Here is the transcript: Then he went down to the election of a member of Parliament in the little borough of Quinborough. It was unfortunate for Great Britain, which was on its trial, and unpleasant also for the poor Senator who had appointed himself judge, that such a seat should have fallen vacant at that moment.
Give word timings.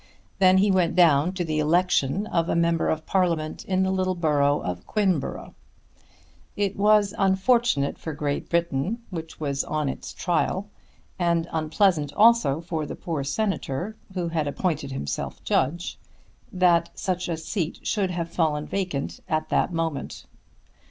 Then 0.39 0.57
he 0.57 0.71
went 0.71 0.95
down 0.95 1.31
to 1.33 1.43
the 1.45 1.59
election 1.59 2.25
of 2.25 2.49
a 2.49 2.55
member 2.55 2.89
of 2.89 3.05
Parliament 3.05 3.63
in 3.65 3.83
the 3.83 3.91
little 3.91 4.15
borough 4.15 4.59
of 4.59 4.87
Quinborough. 4.87 5.53
It 6.55 6.75
was 6.75 7.13
unfortunate 7.19 7.99
for 7.99 8.11
Great 8.13 8.49
Britain, 8.49 9.03
which 9.11 9.39
was 9.39 9.63
on 9.63 9.87
its 9.89 10.11
trial, 10.11 10.71
and 11.19 11.47
unpleasant 11.53 12.11
also 12.15 12.61
for 12.61 12.87
the 12.87 12.95
poor 12.95 13.23
Senator 13.23 13.95
who 14.15 14.29
had 14.29 14.47
appointed 14.47 14.91
himself 14.91 15.43
judge, 15.43 15.99
that 16.51 16.89
such 16.97 17.29
a 17.29 17.37
seat 17.37 17.81
should 17.85 18.09
have 18.09 18.31
fallen 18.31 18.65
vacant 18.65 19.19
at 19.29 19.49
that 19.49 19.71
moment. 19.71 20.25